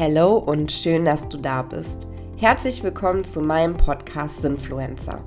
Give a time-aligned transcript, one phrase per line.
[0.00, 2.06] Hello und schön, dass du da bist.
[2.36, 5.24] Herzlich willkommen zu meinem Podcast Sinfluencer.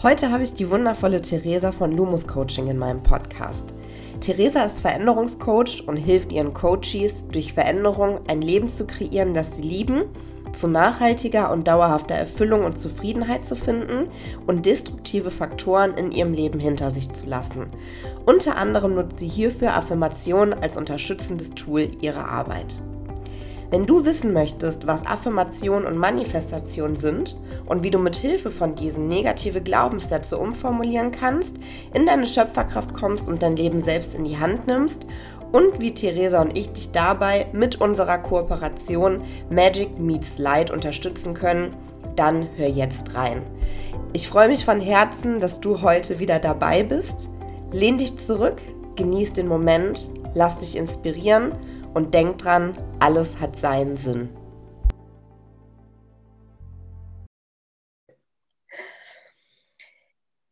[0.00, 3.74] Heute habe ich die wundervolle Theresa von Lumus Coaching in meinem Podcast.
[4.20, 9.62] Theresa ist Veränderungscoach und hilft ihren Coaches, durch Veränderung ein Leben zu kreieren, das sie
[9.62, 10.04] lieben,
[10.52, 14.06] zu nachhaltiger und dauerhafter Erfüllung und Zufriedenheit zu finden
[14.46, 17.66] und destruktive Faktoren in ihrem Leben hinter sich zu lassen.
[18.24, 22.78] Unter anderem nutzt sie hierfür Affirmationen als unterstützendes Tool ihrer Arbeit.
[23.68, 27.36] Wenn du wissen möchtest, was Affirmation und Manifestation sind
[27.66, 31.56] und wie du mit Hilfe von diesen negative Glaubenssätze umformulieren kannst,
[31.92, 35.06] in deine Schöpferkraft kommst und dein Leben selbst in die Hand nimmst
[35.50, 41.74] und wie Theresa und ich dich dabei mit unserer Kooperation Magic Meets Light unterstützen können,
[42.14, 43.42] dann hör jetzt rein.
[44.12, 47.30] Ich freue mich von Herzen, dass du heute wieder dabei bist.
[47.72, 48.62] Lehn dich zurück,
[48.94, 51.52] genieß den Moment, lass dich inspirieren
[51.96, 54.28] und denk dran, alles hat seinen Sinn.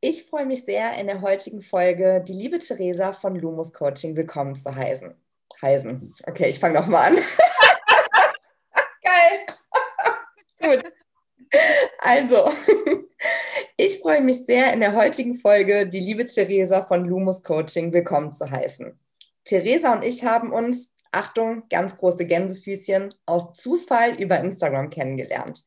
[0.01, 4.55] Ich freue mich sehr, in der heutigen Folge die liebe Theresa von Lumus Coaching willkommen
[4.55, 5.15] zu heißen.
[5.61, 6.15] Heisen.
[6.27, 7.17] Okay, ich fange nochmal an.
[9.03, 9.47] Geil.
[10.61, 10.83] Gut.
[11.99, 12.51] Also,
[13.77, 18.33] ich freue mich sehr, in der heutigen Folge die liebe Theresa von Lumus Coaching willkommen
[18.33, 18.99] zu heißen.
[19.45, 25.63] Theresa und ich haben uns Achtung, ganz große Gänsefüßchen, aus Zufall über Instagram kennengelernt.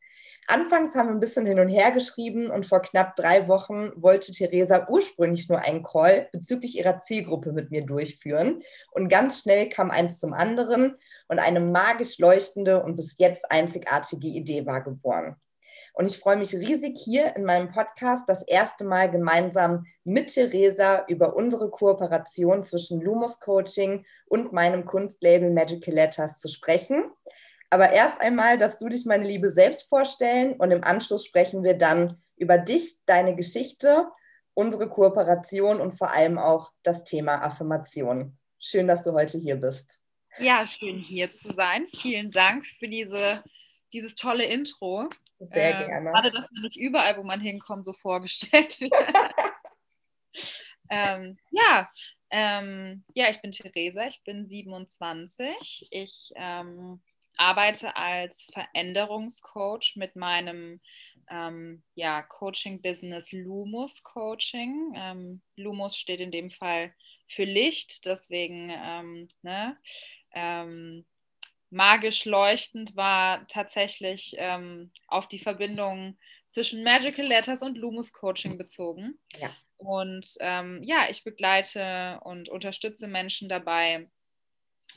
[0.50, 4.32] Anfangs haben wir ein bisschen hin und her geschrieben und vor knapp drei Wochen wollte
[4.32, 8.62] Theresa ursprünglich nur einen Call bezüglich ihrer Zielgruppe mit mir durchführen.
[8.92, 10.96] Und ganz schnell kam eins zum anderen
[11.28, 15.36] und eine magisch leuchtende und bis jetzt einzigartige Idee war geboren.
[15.98, 21.04] Und ich freue mich riesig hier in meinem Podcast das erste Mal gemeinsam mit Theresa
[21.08, 27.06] über unsere Kooperation zwischen Lumos Coaching und meinem Kunstlabel Magical Letters zu sprechen.
[27.72, 31.76] Aber erst einmal dass du dich, meine Liebe, selbst vorstellen und im Anschluss sprechen wir
[31.76, 34.06] dann über dich, deine Geschichte,
[34.54, 38.38] unsere Kooperation und vor allem auch das Thema Affirmation.
[38.60, 40.00] Schön, dass du heute hier bist.
[40.38, 41.88] Ja, schön hier zu sein.
[41.88, 43.44] Vielen Dank für diese,
[43.94, 45.10] dieses tolle Intro.
[45.40, 46.12] Sehr ähm, gerne.
[46.12, 48.94] Gerade, dass man nicht überall, wo man hinkommt, so vorgestellt wird.
[50.90, 51.90] ähm, ja,
[52.30, 55.88] ähm, ja, ich bin Theresa, ich bin 27.
[55.92, 57.02] Ich ähm,
[57.38, 60.82] arbeite als Veränderungscoach mit meinem
[61.30, 64.94] ähm, ja, Coaching-Business Lumos Coaching.
[64.96, 66.94] Ähm, Lumos steht in dem Fall
[67.28, 68.68] für Licht, deswegen
[69.42, 69.78] ne,
[71.70, 76.18] magisch leuchtend war tatsächlich ähm, auf die Verbindung
[76.50, 79.20] zwischen Magical Letters und Lumos Coaching bezogen.
[79.38, 79.52] Ja.
[79.78, 84.10] Und ähm, ja, ich begleite und unterstütze Menschen dabei,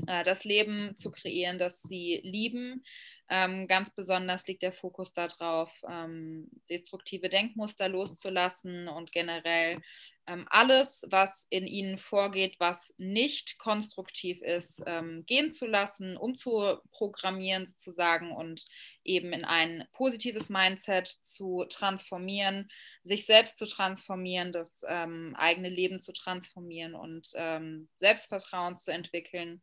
[0.07, 2.85] äh, das Leben zu kreieren, das sie lieben.
[3.29, 9.81] Ähm, ganz besonders liegt der Fokus darauf, ähm, destruktive Denkmuster loszulassen und generell
[10.51, 18.33] alles, was in ihnen vorgeht, was nicht konstruktiv ist, ähm, gehen zu lassen, umzuprogrammieren sozusagen
[18.33, 18.65] und
[19.05, 22.71] eben in ein positives Mindset zu transformieren,
[23.03, 29.63] sich selbst zu transformieren, das ähm, eigene Leben zu transformieren und ähm, Selbstvertrauen zu entwickeln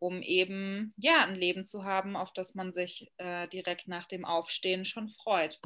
[0.00, 4.24] um eben ja ein Leben zu haben, auf das man sich äh, direkt nach dem
[4.24, 5.60] Aufstehen schon freut.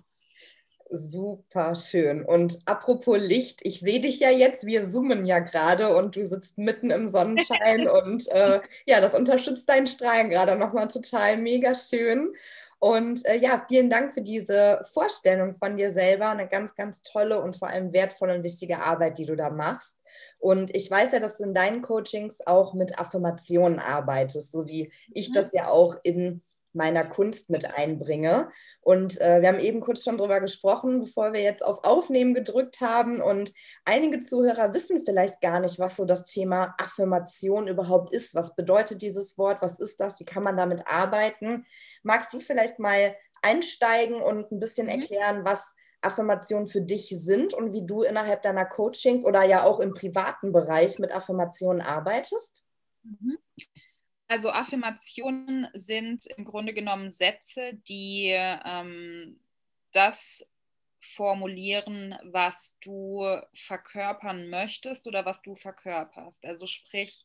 [0.90, 2.24] Super schön.
[2.24, 6.58] Und apropos Licht, ich sehe dich ja jetzt, wir zoomen ja gerade und du sitzt
[6.58, 12.34] mitten im Sonnenschein und äh, ja, das unterstützt deinen Strahlen gerade nochmal total mega schön.
[12.78, 16.28] Und äh, ja, vielen Dank für diese Vorstellung von dir selber.
[16.28, 19.98] Eine ganz, ganz tolle und vor allem wertvolle und wichtige Arbeit, die du da machst.
[20.38, 24.92] Und ich weiß ja, dass du in deinen Coachings auch mit Affirmationen arbeitest, so wie
[25.14, 25.32] ich mhm.
[25.32, 26.42] das ja auch in
[26.74, 28.50] meiner Kunst mit einbringe.
[28.80, 32.80] Und äh, wir haben eben kurz schon drüber gesprochen, bevor wir jetzt auf Aufnehmen gedrückt
[32.80, 33.20] haben.
[33.20, 33.52] Und
[33.84, 38.34] einige Zuhörer wissen vielleicht gar nicht, was so das Thema Affirmation überhaupt ist.
[38.34, 39.62] Was bedeutet dieses Wort?
[39.62, 40.20] Was ist das?
[40.20, 41.64] Wie kann man damit arbeiten?
[42.02, 45.00] Magst du vielleicht mal einsteigen und ein bisschen mhm.
[45.00, 49.80] erklären, was Affirmationen für dich sind und wie du innerhalb deiner Coachings oder ja auch
[49.80, 52.64] im privaten Bereich mit Affirmationen arbeitest?
[53.02, 53.38] Mhm.
[54.28, 59.38] Also Affirmationen sind im Grunde genommen Sätze, die ähm,
[59.92, 60.44] das
[61.00, 66.44] formulieren, was du verkörpern möchtest oder was du verkörperst.
[66.46, 67.24] Also sprich,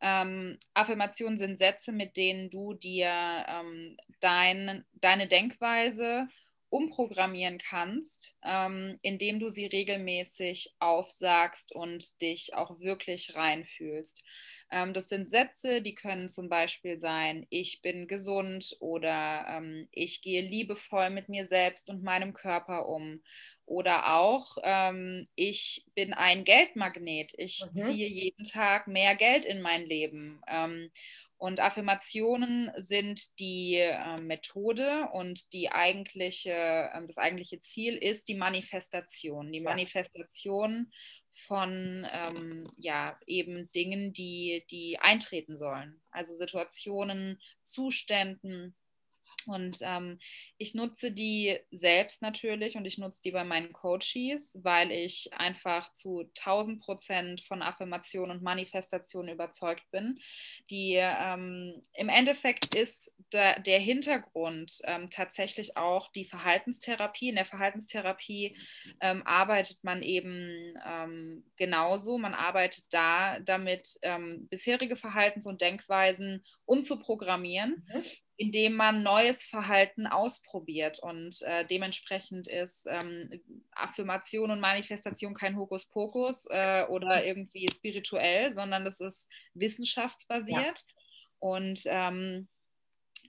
[0.00, 3.08] ähm, Affirmationen sind Sätze, mit denen du dir
[3.48, 6.28] ähm, dein, deine Denkweise
[6.72, 14.22] umprogrammieren kannst, ähm, indem du sie regelmäßig aufsagst und dich auch wirklich reinfühlst.
[14.70, 20.22] Ähm, das sind Sätze, die können zum Beispiel sein, ich bin gesund oder ähm, ich
[20.22, 23.22] gehe liebevoll mit mir selbst und meinem Körper um.
[23.66, 27.84] Oder auch, ähm, ich bin ein Geldmagnet, ich mhm.
[27.84, 30.40] ziehe jeden Tag mehr Geld in mein Leben.
[31.42, 38.36] Und Affirmationen sind die äh, Methode und die eigentliche, äh, das eigentliche Ziel ist die
[38.36, 39.50] Manifestation.
[39.50, 39.64] Die ja.
[39.64, 40.92] Manifestation
[41.48, 46.00] von ähm, ja, eben Dingen, die, die eintreten sollen.
[46.12, 48.76] Also Situationen, Zuständen,
[49.46, 50.18] und ähm,
[50.58, 55.92] ich nutze die selbst natürlich und ich nutze die bei meinen Coaches, weil ich einfach
[55.94, 60.18] zu 1000 Prozent von Affirmation und Manifestation überzeugt bin.
[60.70, 67.28] Die ähm, im Endeffekt ist der, der Hintergrund ähm, tatsächlich auch die Verhaltenstherapie.
[67.28, 68.56] In der Verhaltenstherapie
[69.00, 72.18] ähm, arbeitet man eben ähm, genauso.
[72.18, 77.86] Man arbeitet da damit, ähm, bisherige Verhaltens- und Denkweisen umzuprogrammieren.
[77.92, 78.04] Mhm
[78.42, 80.98] indem man neues Verhalten ausprobiert.
[80.98, 83.30] Und äh, dementsprechend ist ähm,
[83.70, 90.56] Affirmation und Manifestation kein Hokuspokus äh, oder irgendwie spirituell, sondern das ist wissenschaftsbasiert.
[90.56, 90.94] Ja.
[91.38, 92.48] Und ähm,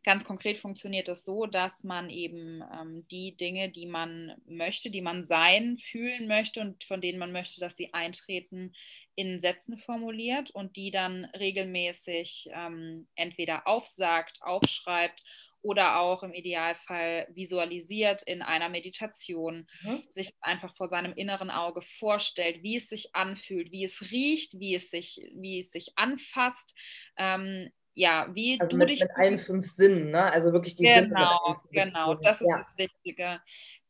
[0.03, 5.01] Ganz konkret funktioniert es so, dass man eben ähm, die Dinge, die man möchte, die
[5.01, 8.73] man sein, fühlen möchte und von denen man möchte, dass sie eintreten,
[9.15, 15.23] in Sätzen formuliert und die dann regelmäßig ähm, entweder aufsagt, aufschreibt
[15.61, 20.03] oder auch im Idealfall visualisiert in einer Meditation, mhm.
[20.09, 24.75] sich einfach vor seinem inneren Auge vorstellt, wie es sich anfühlt, wie es riecht, wie
[24.75, 26.75] es sich, wie es sich anfasst,
[27.17, 29.01] ähm, ja, wie also du mit, dich.
[29.01, 30.31] Mit allen fünf Sinnen, ne?
[30.31, 31.85] Also wirklich die genau, Sinne.
[31.85, 32.57] Genau, das ist ja.
[32.57, 33.41] das Wichtige.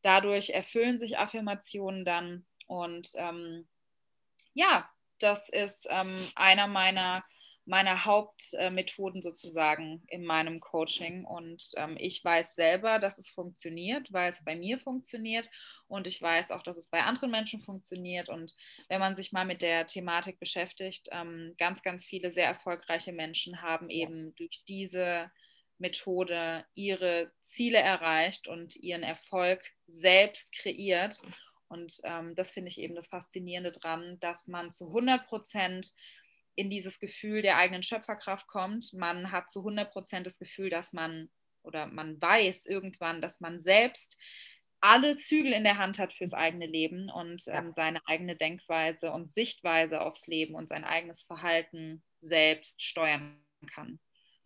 [0.02, 3.68] Dadurch erfüllen sich Affirmationen dann und ähm,
[4.54, 4.90] ja,
[5.20, 7.24] das ist ähm, einer meiner
[7.66, 11.26] meiner Hauptmethoden sozusagen in meinem Coaching.
[11.26, 15.50] Und ähm, ich weiß selber, dass es funktioniert, weil es bei mir funktioniert.
[15.88, 18.30] Und ich weiß auch, dass es bei anderen Menschen funktioniert.
[18.30, 18.54] Und
[18.90, 23.62] wenn man sich mal mit der Thematik beschäftigt, ähm, ganz, ganz viele sehr erfolgreiche Menschen
[23.62, 25.32] haben eben durch diese
[25.78, 31.22] Methode ihre Ziele erreicht und ihren Erfolg selbst kreiert.
[31.70, 35.92] Und ähm, das finde ich eben das Faszinierende dran, dass man zu 100 Prozent
[36.56, 38.94] in dieses Gefühl der eigenen Schöpferkraft kommt.
[38.94, 41.30] Man hat zu 100 Prozent das Gefühl, dass man
[41.64, 44.18] oder man weiß irgendwann, dass man selbst
[44.82, 49.34] alle Zügel in der Hand hat fürs eigene Leben und ähm, seine eigene Denkweise und
[49.34, 53.42] Sichtweise aufs Leben und sein eigenes Verhalten selbst steuern
[53.74, 54.00] kann.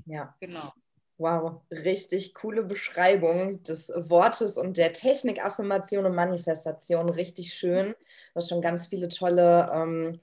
[0.06, 0.72] Ja, genau.
[1.18, 7.10] Wow, richtig coole Beschreibung des Wortes und der Technik Affirmation und Manifestation.
[7.10, 7.96] Richtig schön.
[8.34, 10.20] Du hast schon ganz viele tolle ähm,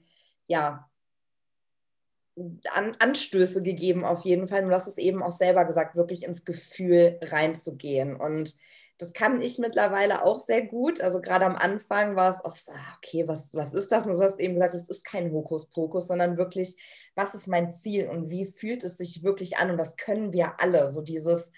[0.47, 0.89] ja,
[2.73, 4.63] an, Anstöße gegeben auf jeden Fall.
[4.63, 8.15] Und du hast es eben auch selber gesagt, wirklich ins Gefühl reinzugehen.
[8.15, 8.55] Und
[8.97, 11.01] das kann ich mittlerweile auch sehr gut.
[11.01, 14.05] Also gerade am Anfang war es auch so, ah, okay, was, was ist das?
[14.05, 16.77] Und du hast eben gesagt, es ist kein Hokuspokus, sondern wirklich,
[17.13, 19.71] was ist mein Ziel und wie fühlt es sich wirklich an?
[19.71, 20.89] Und das können wir alle.
[20.91, 21.51] So dieses,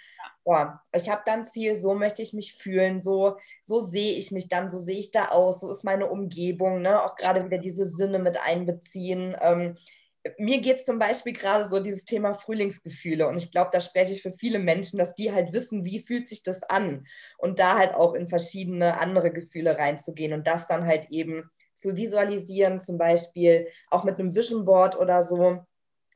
[0.43, 4.31] boah, ich habe dann ein Ziel, so möchte ich mich fühlen, so, so sehe ich
[4.31, 7.03] mich dann, so sehe ich da aus, so ist meine Umgebung, ne?
[7.03, 9.35] auch gerade wieder diese Sinne mit einbeziehen.
[9.41, 9.75] Ähm,
[10.37, 14.13] mir geht es zum Beispiel gerade so dieses Thema Frühlingsgefühle und ich glaube, da spreche
[14.13, 17.77] ich für viele Menschen, dass die halt wissen, wie fühlt sich das an und da
[17.77, 22.97] halt auch in verschiedene andere Gefühle reinzugehen und das dann halt eben zu visualisieren, zum
[22.97, 25.63] Beispiel auch mit einem Vision Board oder so.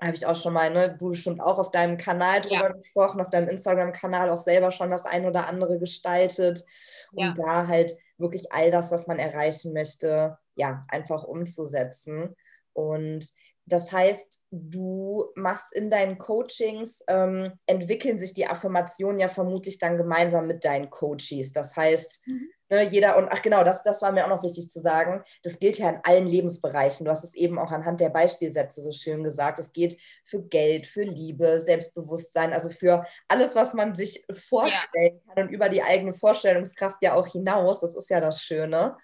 [0.02, 2.72] Habe ich auch schon mal, ne, du bestimmt auch auf deinem Kanal drüber ja.
[2.72, 6.66] gesprochen, auf deinem Instagram-Kanal auch selber schon das ein oder andere gestaltet,
[7.12, 7.34] um ja.
[7.38, 12.36] da halt wirklich all das, was man erreichen möchte, ja, einfach umzusetzen.
[12.74, 13.30] Und
[13.72, 19.96] das heißt, du machst in deinen Coachings, ähm, entwickeln sich die Affirmationen ja vermutlich dann
[19.96, 21.54] gemeinsam mit deinen Coaches.
[21.54, 22.50] Das heißt, mhm.
[22.70, 25.58] ne, jeder, und ach genau, das, das war mir auch noch wichtig zu sagen, das
[25.58, 27.06] gilt ja in allen Lebensbereichen.
[27.06, 29.58] Du hast es eben auch anhand der Beispielsätze so schön gesagt.
[29.58, 35.34] Es geht für Geld, für Liebe, Selbstbewusstsein, also für alles, was man sich vorstellen ja.
[35.34, 37.80] kann und über die eigene Vorstellungskraft ja auch hinaus.
[37.80, 38.98] Das ist ja das Schöne.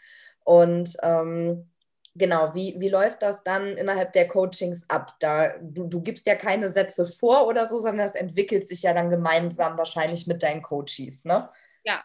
[0.44, 1.70] Und ähm,
[2.18, 5.16] genau, wie, wie läuft das dann innerhalb der Coachings ab?
[5.20, 8.94] Da, du, du gibst ja keine Sätze vor oder so, sondern das entwickelt sich ja
[8.94, 11.50] dann gemeinsam wahrscheinlich mit deinen Coaches, ne?
[11.84, 12.04] Ja,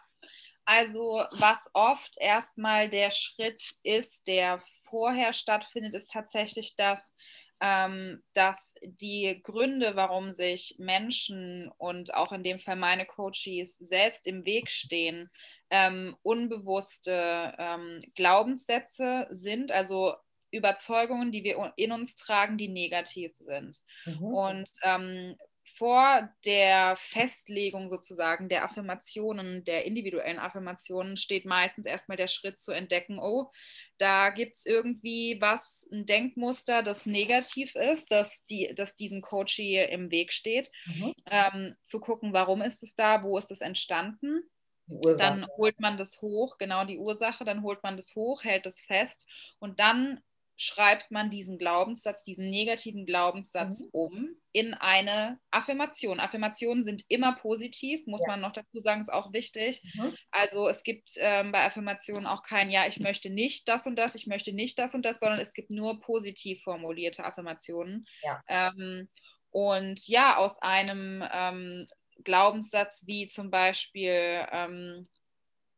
[0.65, 7.13] also was oft erstmal der Schritt ist, der vorher stattfindet, ist tatsächlich, dass
[7.59, 14.45] dass die Gründe, warum sich Menschen und auch in dem Fall meine Coaches selbst im
[14.45, 15.29] Weg stehen,
[15.69, 20.15] ähm, unbewusste ähm, Glaubenssätze sind, also
[20.51, 23.77] Überzeugungen, die wir in uns tragen, die negativ sind.
[24.05, 24.23] Mhm.
[24.23, 25.35] Und ähm,
[25.75, 32.71] vor der Festlegung sozusagen der Affirmationen, der individuellen Affirmationen, steht meistens erstmal der Schritt zu
[32.71, 33.51] entdecken, oh,
[33.97, 39.55] da gibt es irgendwie was, ein Denkmuster, das negativ ist, das, die, das diesem Coach
[39.55, 40.71] hier im Weg steht.
[40.85, 41.13] Mhm.
[41.29, 44.43] Ähm, zu gucken, warum ist es da, wo ist es entstanden.
[44.85, 48.81] Dann holt man das hoch, genau die Ursache, dann holt man das hoch, hält es
[48.81, 49.25] fest
[49.59, 50.21] und dann
[50.63, 53.89] schreibt man diesen Glaubenssatz, diesen negativen Glaubenssatz mhm.
[53.91, 56.21] um in eine Affirmation.
[56.21, 58.27] Affirmationen sind immer positiv, muss ja.
[58.27, 59.81] man noch dazu sagen, ist auch wichtig.
[59.95, 60.15] Mhm.
[60.31, 64.15] Also es gibt ähm, bei Affirmationen auch kein Ja, ich möchte nicht das und das,
[64.15, 68.05] ich möchte nicht das und das, sondern es gibt nur positiv formulierte Affirmationen.
[68.21, 68.41] Ja.
[68.47, 69.09] Ähm,
[69.49, 71.85] und ja, aus einem ähm,
[72.23, 75.09] Glaubenssatz wie zum Beispiel, ähm,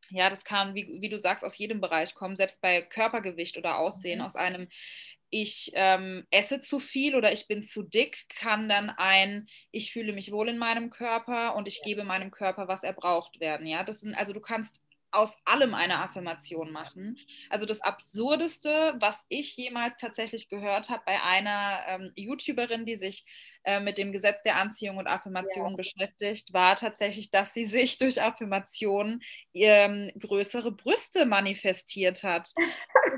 [0.10, 3.78] ja, das kann, wie, wie du sagst, aus jedem Bereich kommen, selbst bei Körpergewicht oder
[3.78, 4.26] Aussehen, mhm.
[4.26, 4.68] aus einem
[5.30, 10.14] ich ähm, esse zu viel oder ich bin zu dick, kann dann ein, ich fühle
[10.14, 11.84] mich wohl in meinem Körper und ich ja.
[11.84, 13.68] gebe meinem Körper, was er braucht werden.
[13.68, 14.80] Ja, das sind, also du kannst
[15.16, 17.18] aus allem eine Affirmation machen.
[17.50, 23.26] Also das Absurdeste, was ich jemals tatsächlich gehört habe bei einer ähm, YouTuberin, die sich
[23.64, 25.78] äh, mit dem Gesetz der Anziehung und Affirmationen ja.
[25.78, 29.22] beschäftigt, war tatsächlich, dass sie sich durch Affirmationen
[29.54, 32.52] ähm, größere Brüste manifestiert hat.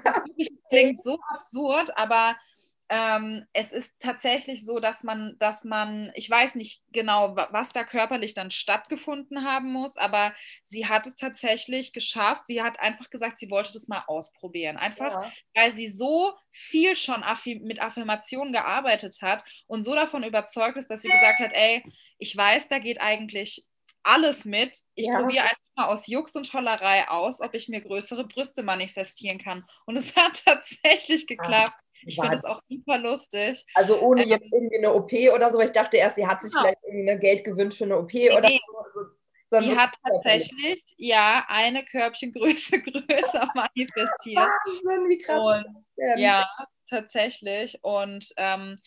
[0.03, 0.21] Das
[0.69, 2.35] klingt so absurd, aber
[2.89, 7.83] ähm, es ist tatsächlich so, dass man, dass man, ich weiß nicht genau, was da
[7.83, 12.47] körperlich dann stattgefunden haben muss, aber sie hat es tatsächlich geschafft.
[12.47, 14.77] Sie hat einfach gesagt, sie wollte das mal ausprobieren.
[14.77, 15.31] Einfach, ja.
[15.53, 17.23] weil sie so viel schon
[17.61, 21.83] mit Affirmationen gearbeitet hat und so davon überzeugt ist, dass sie gesagt hat, ey,
[22.17, 23.65] ich weiß, da geht eigentlich
[24.07, 24.77] alles mit.
[24.95, 25.19] Ich ja.
[25.19, 29.65] probiere einfach mal aus Jux und Tollerei aus, ob ich mir größere Brüste manifestieren kann.
[29.85, 31.81] Und es hat tatsächlich geklappt.
[32.05, 33.65] Ich finde das auch super lustig.
[33.73, 35.59] Also ohne ähm, jetzt irgendwie eine OP oder so.
[35.59, 36.63] Ich dachte erst, sie hat sich genau.
[36.63, 39.01] vielleicht irgendwie eine Geld gewünscht für eine OP nee, oder so.
[39.49, 44.37] Sie hat tatsächlich, ja, eine Körbchengröße größer manifestiert.
[44.37, 45.39] Wahnsinn, wie krass.
[45.39, 46.49] Und, ja,
[46.89, 47.79] tatsächlich.
[47.81, 48.79] Und ähm,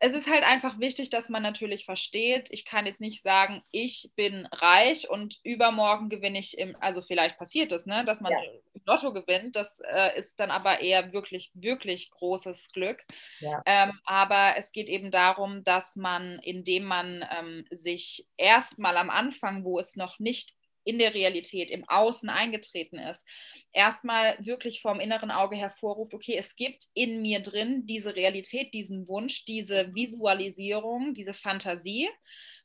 [0.00, 4.10] es ist halt einfach wichtig, dass man natürlich versteht, ich kann jetzt nicht sagen, ich
[4.14, 8.38] bin reich und übermorgen gewinne ich im, also vielleicht passiert es, ne, dass man ja.
[8.74, 13.04] im Lotto gewinnt, das äh, ist dann aber eher wirklich, wirklich großes Glück.
[13.40, 13.60] Ja.
[13.66, 19.64] Ähm, aber es geht eben darum, dass man, indem man ähm, sich erstmal am Anfang,
[19.64, 20.57] wo es noch nicht
[20.88, 23.24] in der Realität, im Außen eingetreten ist,
[23.72, 29.06] erstmal wirklich vom inneren Auge hervorruft, okay, es gibt in mir drin diese Realität, diesen
[29.06, 32.08] Wunsch, diese Visualisierung, diese Fantasie.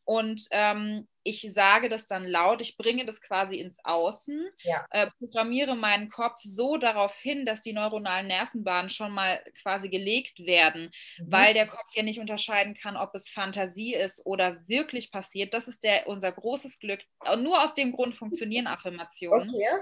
[0.06, 4.86] Und ähm, ich sage das dann laut, ich bringe das quasi ins Außen, ja.
[4.92, 10.46] äh, programmiere meinen Kopf so darauf hin, dass die neuronalen Nervenbahnen schon mal quasi gelegt
[10.46, 11.32] werden, mhm.
[11.32, 15.54] weil der Kopf ja nicht unterscheiden kann, ob es Fantasie ist oder wirklich passiert.
[15.54, 17.02] Das ist der, unser großes Glück.
[17.20, 19.50] Und nur aus dem Grund funktionieren Affirmationen.
[19.50, 19.82] Okay.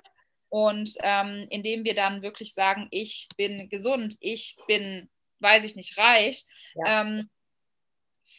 [0.50, 5.98] Und ähm, indem wir dann wirklich sagen, ich bin gesund, ich bin, weiß ich nicht,
[5.98, 6.46] reich,
[6.76, 7.02] ja.
[7.02, 7.30] ähm,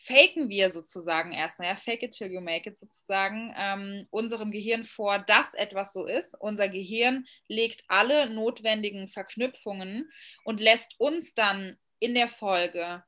[0.04, 4.84] faken wir sozusagen erstmal, ja, fake it till you make it sozusagen, ähm, unserem Gehirn
[4.84, 6.34] vor, dass etwas so ist.
[6.40, 10.10] Unser Gehirn legt alle notwendigen Verknüpfungen
[10.44, 13.04] und lässt uns dann in der Folge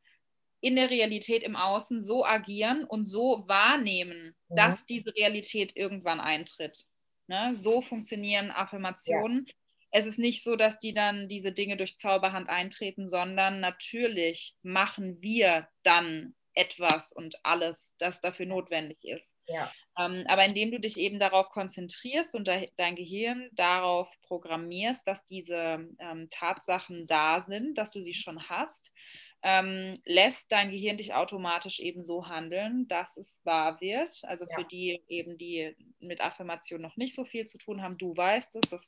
[0.61, 4.57] in der Realität im Außen so agieren und so wahrnehmen, mhm.
[4.57, 6.87] dass diese Realität irgendwann eintritt.
[7.27, 7.55] Ne?
[7.55, 9.45] So funktionieren Affirmationen.
[9.47, 9.55] Ja.
[9.91, 15.21] Es ist nicht so, dass die dann diese Dinge durch Zauberhand eintreten, sondern natürlich machen
[15.21, 19.35] wir dann etwas und alles, das dafür notwendig ist.
[19.47, 19.71] Ja.
[19.99, 25.25] Ähm, aber indem du dich eben darauf konzentrierst und de dein Gehirn darauf programmierst, dass
[25.25, 28.93] diese ähm, Tatsachen da sind, dass du sie schon hast,
[29.47, 34.23] ähm, lässt dein Gehirn dich automatisch eben so handeln, dass es wahr wird.
[34.23, 34.57] Also ja.
[34.57, 38.57] für die eben, die mit Affirmation noch nicht so viel zu tun haben, du weißt
[38.57, 38.83] es, das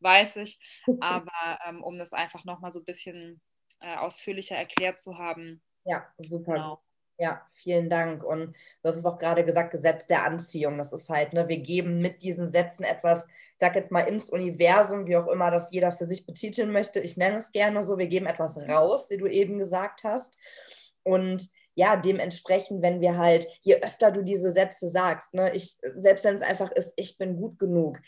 [0.00, 0.60] weiß ich.
[1.00, 3.40] Aber ähm, um das einfach nochmal so ein bisschen
[3.80, 5.62] äh, ausführlicher erklärt zu haben.
[5.86, 6.52] Ja, super.
[6.52, 6.83] Genau.
[7.16, 8.24] Ja, vielen Dank.
[8.24, 10.78] Und du hast es auch gerade gesagt, Gesetz der Anziehung.
[10.78, 14.30] Das ist halt, ne, wir geben mit diesen Sätzen etwas, ich sag jetzt mal ins
[14.30, 16.98] Universum, wie auch immer das jeder für sich betiteln möchte.
[17.00, 20.36] Ich nenne es gerne so, wir geben etwas raus, wie du eben gesagt hast.
[21.04, 26.24] Und ja, dementsprechend, wenn wir halt, je öfter du diese Sätze sagst, ne, ich, selbst
[26.24, 28.00] wenn es einfach ist, ich bin gut genug,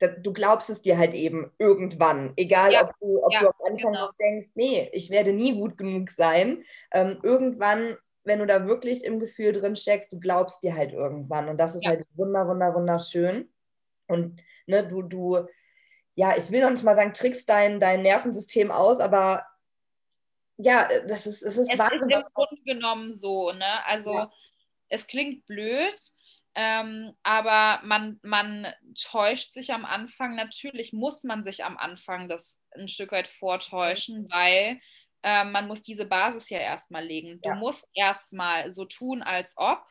[0.00, 2.32] du glaubst es dir halt eben irgendwann.
[2.36, 2.84] Egal, ja.
[2.84, 4.10] ob, du, ob ja, du am Anfang genau.
[4.20, 6.64] denkst, nee, ich werde nie gut genug sein.
[6.92, 7.96] Ähm, irgendwann,
[8.28, 11.48] wenn du da wirklich im Gefühl drin steckst, du glaubst dir halt irgendwann.
[11.48, 11.90] Und das ist ja.
[11.90, 13.52] halt wunder, wunder, wunderschön.
[14.06, 15.46] Und ne, du, du,
[16.14, 19.44] ja, ich will noch nicht mal sagen, trickst dein, dein Nervensystem aus, aber
[20.56, 22.10] ja, das ist, es ist es Wahnsinn.
[22.10, 23.86] Ist im Grunde genommen so, ne?
[23.86, 24.26] Also
[24.88, 25.94] es klingt blöd,
[26.54, 28.66] ähm, aber man, man
[29.00, 30.34] täuscht sich am Anfang.
[30.34, 34.80] Natürlich muss man sich am Anfang das ein Stück weit vortäuschen, weil
[35.22, 37.40] äh, man muss diese Basis ja erstmal legen.
[37.42, 37.54] Du ja.
[37.54, 39.82] musst erstmal so tun, als ob.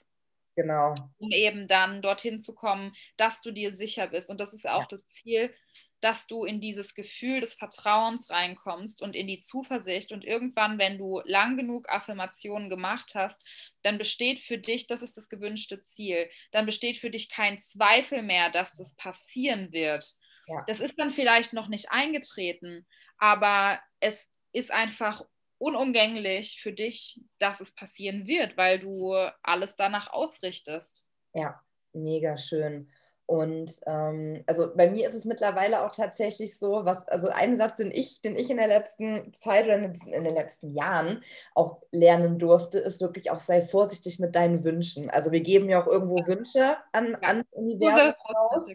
[0.56, 0.96] Genau.
[1.20, 4.30] Um eben dann dorthin zu kommen, dass du dir sicher bist.
[4.30, 4.88] Und das ist auch ja.
[4.90, 5.54] das Ziel
[6.00, 10.12] dass du in dieses Gefühl des Vertrauens reinkommst und in die Zuversicht.
[10.12, 13.42] Und irgendwann, wenn du lang genug Affirmationen gemacht hast,
[13.82, 18.22] dann besteht für dich, das ist das gewünschte Ziel, dann besteht für dich kein Zweifel
[18.22, 20.06] mehr, dass das passieren wird.
[20.48, 20.64] Ja.
[20.68, 22.86] Das ist dann vielleicht noch nicht eingetreten,
[23.18, 24.18] aber es
[24.58, 25.24] ist einfach
[25.60, 31.04] unumgänglich für dich, dass es passieren wird, weil du alles danach ausrichtest.
[31.34, 31.62] Ja,
[31.94, 32.90] mega schön.
[33.30, 37.76] Und ähm, also bei mir ist es mittlerweile auch tatsächlich so, was, also ein Satz,
[37.76, 41.22] den ich, den ich in der letzten Zeit oder in den letzten Jahren
[41.54, 45.10] auch lernen durfte, ist wirklich auch sei vorsichtig mit deinen Wünschen.
[45.10, 47.30] Also wir geben ja auch irgendwo Wünsche an, ja.
[47.30, 48.68] an Universum raus.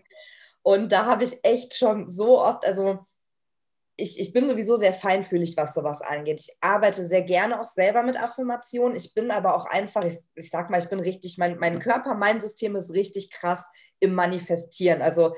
[0.63, 3.07] Und da habe ich echt schon so oft, also
[3.97, 6.41] ich, ich bin sowieso sehr feinfühlig, was sowas angeht.
[6.41, 8.97] Ich arbeite sehr gerne auch selber mit Affirmationen.
[8.97, 12.15] Ich bin aber auch einfach, ich, ich sag mal, ich bin richtig, mein, mein Körper,
[12.15, 13.63] mein System ist richtig krass
[14.01, 15.03] im Manifestieren.
[15.03, 15.35] Also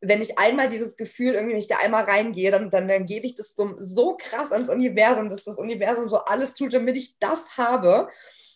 [0.00, 3.26] wenn ich einmal dieses Gefühl irgendwie, wenn ich da einmal reingehe, dann, dann, dann gebe
[3.26, 7.18] ich das so, so krass ans Universum, dass das Universum so alles tut, damit ich
[7.18, 8.08] das habe.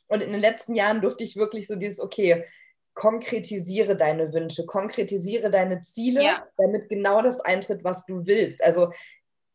[0.08, 2.44] Und in den letzten Jahren durfte ich wirklich so dieses, okay,
[2.94, 6.46] konkretisiere deine Wünsche, konkretisiere deine Ziele, ja.
[6.56, 8.62] damit genau das eintritt, was du willst.
[8.62, 8.90] Also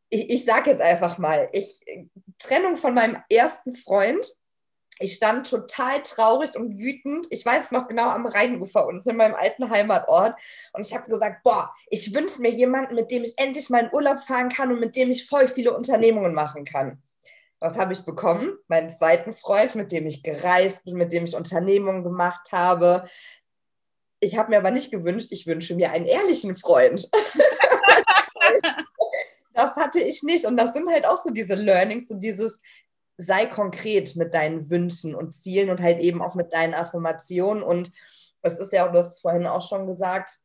[0.09, 1.81] ich, ich sage jetzt einfach mal, ich
[2.39, 4.25] Trennung von meinem ersten Freund.
[4.99, 7.27] Ich stand total traurig und wütend.
[7.29, 10.33] Ich weiß noch genau am Rheinufer unten in meinem alten Heimatort.
[10.73, 13.93] Und ich habe gesagt, boah, ich wünsche mir jemanden, mit dem ich endlich mal in
[13.93, 17.03] Urlaub fahren kann und mit dem ich voll viele Unternehmungen machen kann.
[17.59, 18.57] Was habe ich bekommen?
[18.67, 23.07] Meinen zweiten Freund, mit dem ich gereist bin, mit dem ich Unternehmungen gemacht habe.
[24.19, 27.09] Ich habe mir aber nicht gewünscht, ich wünsche mir einen ehrlichen Freund.
[29.53, 30.45] das hatte ich nicht.
[30.45, 32.61] Und das sind halt auch so diese Learnings, so dieses
[33.17, 37.63] sei konkret mit deinen Wünschen und Zielen und halt eben auch mit deinen Affirmationen.
[37.63, 37.91] Und
[38.43, 40.37] es ist ja du hast es vorhin auch schon gesagt,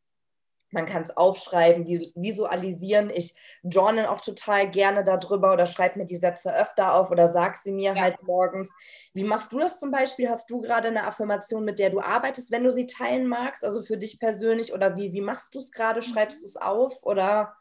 [0.73, 3.11] man kann es aufschreiben, visualisieren.
[3.15, 7.57] Ich journal auch total gerne darüber oder schreibe mir die Sätze öfter auf oder sag
[7.57, 8.03] sie mir ja.
[8.03, 8.71] halt morgens.
[9.15, 10.29] Wie machst du das zum Beispiel?
[10.29, 13.83] Hast du gerade eine Affirmation, mit der du arbeitest, wenn du sie teilen magst, also
[13.83, 14.73] für dich persönlich?
[14.73, 16.01] Oder wie, wie machst du es gerade?
[16.01, 16.05] Mhm.
[16.05, 17.55] Schreibst du es auf oder?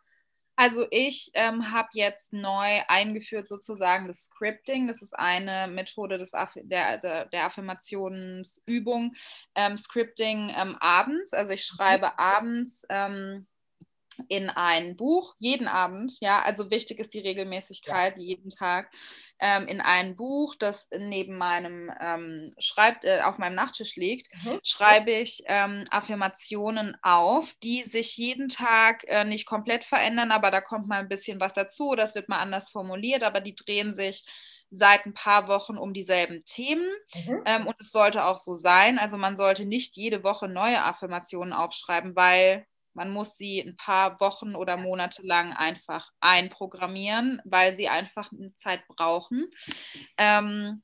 [0.56, 4.88] Also ich ähm, habe jetzt neu eingeführt sozusagen das Scripting.
[4.88, 9.16] Das ist eine Methode des Aff der, der, der Affirmationsübung.
[9.56, 11.34] Ähm, Scripting ähm, abends.
[11.34, 12.14] Also ich schreibe mhm.
[12.18, 13.48] abends ähm,
[14.28, 18.22] in ein Buch, jeden Abend, ja, also wichtig ist die Regelmäßigkeit, ja.
[18.22, 18.92] jeden Tag,
[19.40, 24.60] ähm, in ein Buch, das neben meinem ähm, Schreib äh, auf meinem Nachttisch liegt, mhm.
[24.64, 30.62] schreibe ich ähm, Affirmationen auf, die sich jeden Tag äh, nicht komplett verändern, aber da
[30.62, 34.26] kommt mal ein bisschen was dazu, das wird mal anders formuliert, aber die drehen sich
[34.74, 36.90] seit ein paar Wochen um dieselben Themen.
[37.14, 37.42] Mhm.
[37.46, 39.00] Ähm, und es sollte auch so sein.
[39.00, 44.20] Also man sollte nicht jede Woche neue Affirmationen aufschreiben, weil man muss sie ein paar
[44.20, 49.50] Wochen oder Monate lang einfach einprogrammieren, weil sie einfach eine Zeit brauchen.
[50.18, 50.84] Ähm,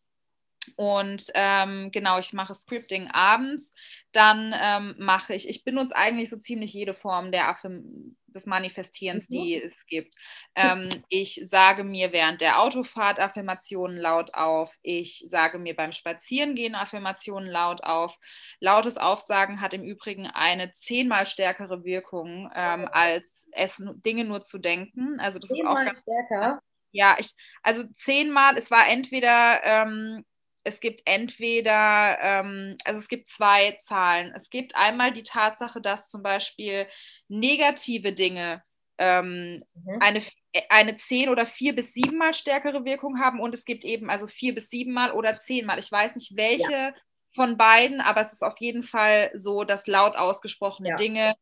[0.75, 3.71] und ähm, genau, ich mache Scripting abends.
[4.11, 9.29] Dann ähm, mache ich, ich benutze eigentlich so ziemlich jede Form der Affirm des Manifestierens,
[9.29, 9.33] mhm.
[9.33, 10.13] die es gibt.
[10.55, 14.75] Ähm, ich sage mir während der Autofahrt Affirmationen laut auf.
[14.81, 18.17] Ich sage mir beim Spazierengehen Affirmationen laut auf.
[18.59, 22.93] Lautes Aufsagen hat im Übrigen eine zehnmal stärkere Wirkung, ähm, oh.
[22.93, 25.19] als es Dinge nur zu denken.
[25.19, 26.61] Also das zehnmal ist auch ganz stärker.
[26.91, 30.25] Ja, ich, also zehnmal, es war entweder ähm,
[30.67, 34.33] es gibt entweder, ähm, also es gibt zwei Zahlen.
[34.35, 36.87] Es gibt einmal die Tatsache, dass zum Beispiel
[37.29, 38.63] negative Dinge
[38.97, 40.01] ähm, mhm.
[40.01, 40.21] eine,
[40.69, 44.53] eine zehn oder vier bis siebenmal stärkere Wirkung haben und es gibt eben also vier
[44.53, 45.79] bis siebenmal oder zehnmal.
[45.79, 46.93] Ich weiß nicht, welche ja.
[47.33, 50.95] von beiden, aber es ist auf jeden Fall so, dass laut ausgesprochene ja.
[50.95, 51.35] Dinge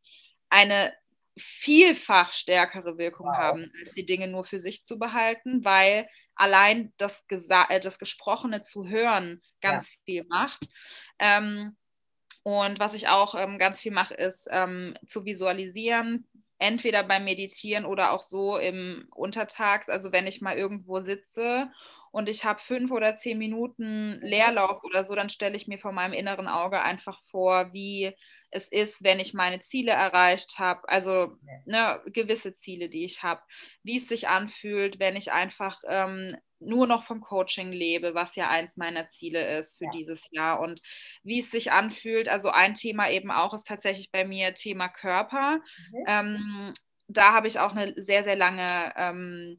[0.50, 0.94] eine
[1.38, 3.38] vielfach stärkere Wirkung wow.
[3.38, 8.00] haben, als die Dinge nur für sich zu behalten, weil allein das, Gesa äh, das
[8.00, 9.96] Gesprochene zu hören ganz ja.
[10.06, 10.68] viel macht.
[11.20, 11.76] Ähm,
[12.44, 16.28] und was ich auch ähm, ganz viel mache, ist ähm, zu visualisieren,
[16.60, 21.72] entweder beim Meditieren oder auch so im Untertags, also wenn ich mal irgendwo sitze
[22.16, 25.92] und ich habe fünf oder zehn Minuten Leerlauf oder so, dann stelle ich mir vor
[25.92, 28.16] meinem inneren Auge einfach vor, wie
[28.52, 33.42] es ist, wenn ich meine Ziele erreicht habe, also ne, gewisse Ziele, die ich habe,
[33.84, 38.50] wie es sich anfühlt, wenn ich einfach ähm, nur noch vom Coaching lebe, was ja
[38.50, 39.92] eins meiner Ziele ist für ja.
[39.92, 40.82] dieses Jahr und
[41.24, 42.30] wie es sich anfühlt.
[42.30, 45.58] Also ein Thema eben auch ist tatsächlich bei mir Thema Körper.
[45.92, 46.06] Mhm.
[46.08, 46.74] Ähm,
[47.10, 49.58] da habe ich auch eine sehr, sehr lange ähm,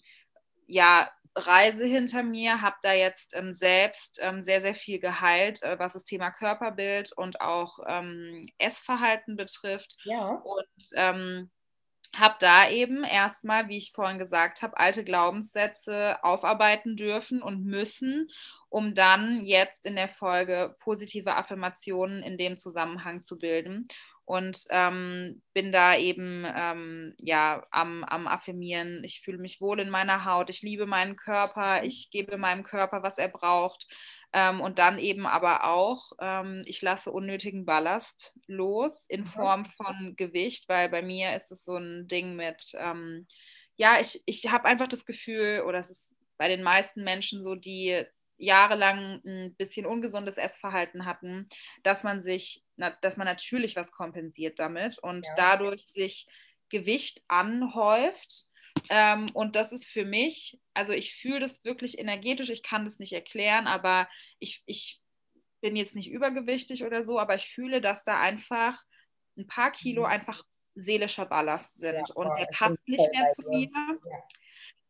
[0.66, 5.78] ja, Reise hinter mir, habe da jetzt ähm, selbst ähm, sehr, sehr viel geheilt, äh,
[5.78, 9.96] was das Thema Körperbild und auch ähm, Essverhalten betrifft.
[10.04, 10.30] Ja.
[10.30, 11.50] Und ähm,
[12.14, 18.30] habe da eben erstmal, wie ich vorhin gesagt habe, alte Glaubenssätze aufarbeiten dürfen und müssen,
[18.70, 23.86] um dann jetzt in der Folge positive Affirmationen in dem Zusammenhang zu bilden
[24.26, 29.04] und ähm, bin da eben ähm, ja am, am Affirmieren.
[29.04, 31.86] Ich fühle mich wohl in meiner Haut, ich liebe meinen Körper, mhm.
[31.86, 33.86] ich gebe meinem Körper, was er braucht.
[34.32, 40.14] Ähm, und dann eben aber auch, ähm, ich lasse unnötigen Ballast los in Form von
[40.16, 43.28] Gewicht, weil bei mir ist es so ein Ding mit, ähm,
[43.76, 47.54] ja, ich, ich habe einfach das Gefühl, oder es ist bei den meisten Menschen so,
[47.54, 48.04] die
[48.38, 51.48] jahrelang ein bisschen ungesundes Essverhalten hatten,
[51.82, 55.34] dass man sich, dass man natürlich was kompensiert damit und ja.
[55.36, 56.26] dadurch sich
[56.68, 58.46] Gewicht anhäuft.
[58.90, 62.98] Ähm, und das ist für mich, also ich fühle das wirklich energetisch, ich kann das
[62.98, 64.08] nicht erklären, aber
[64.38, 65.00] ich, ich
[65.60, 68.82] bin jetzt nicht übergewichtig oder so, aber ich fühle, dass da einfach
[69.36, 70.08] ein paar Kilo mhm.
[70.08, 70.42] einfach
[70.74, 73.70] seelischer Ballast sind ja, und der passt nicht mehr zu mir.
[73.72, 73.98] Ja.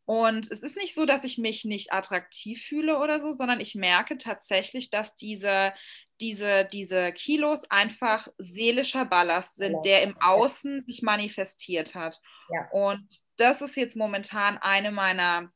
[0.05, 3.75] Und es ist nicht so, dass ich mich nicht attraktiv fühle oder so, sondern ich
[3.75, 5.73] merke tatsächlich, dass diese,
[6.21, 12.21] diese, diese Kilos einfach seelischer Ballast sind, der im Außen sich manifestiert hat.
[12.51, 12.69] Ja.
[12.71, 15.51] Und das ist jetzt momentan eine meiner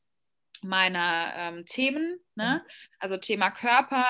[0.63, 2.61] meiner ähm, Themen, ne?
[2.63, 2.69] Mhm.
[2.99, 4.05] also Thema Körper,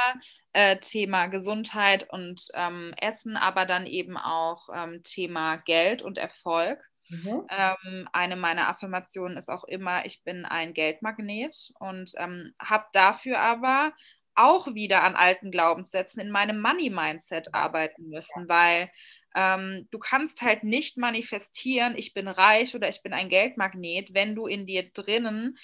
[0.53, 6.79] äh, Thema Gesundheit und ähm, Essen, aber dann eben auch ähm, Thema Geld und Erfolg.
[7.09, 7.45] Mhm.
[7.49, 13.39] Ähm, eine meiner Affirmationen ist auch immer, ich bin ein Geldmagnet und ähm, habe dafür
[13.39, 13.93] aber
[14.35, 18.89] auch wieder an alten Glaubenssätzen in meinem Money-Mindset arbeiten müssen, weil
[19.35, 24.35] ähm, du kannst halt nicht manifestieren, ich bin reich oder ich bin ein Geldmagnet, wenn
[24.35, 25.57] du in dir drinnen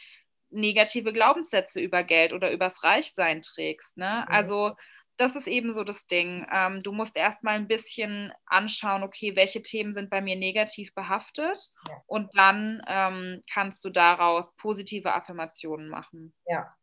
[0.50, 3.98] negative Glaubenssätze über Geld oder übers Reichsein trägst.
[3.98, 4.26] Ne?
[4.28, 4.34] Mhm.
[4.34, 4.76] Also
[5.18, 6.48] das ist eben so das Ding.
[6.52, 11.58] Ähm, du musst erstmal ein bisschen anschauen, okay, welche Themen sind bei mir negativ behaftet
[11.88, 12.02] ja.
[12.06, 16.34] und dann ähm, kannst du daraus positive Affirmationen machen.
[16.46, 16.74] Ja,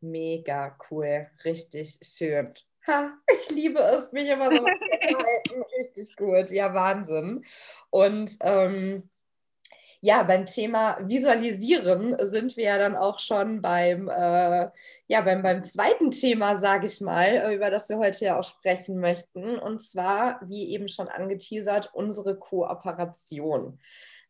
[0.00, 2.54] mega cool, richtig schön.
[2.86, 5.64] Ha, ich liebe es, mich immer so zu halten.
[5.78, 7.44] Richtig gut, ja, Wahnsinn.
[7.90, 9.10] Und ähm,
[10.00, 14.70] ja, beim Thema Visualisieren sind wir ja dann auch schon beim, äh,
[15.08, 19.00] ja, beim, beim zweiten Thema, sage ich mal, über das wir heute ja auch sprechen
[19.00, 19.58] möchten.
[19.58, 23.80] Und zwar, wie eben schon angeteasert, unsere Kooperation.